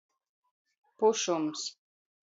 Pušums. 0.97 1.59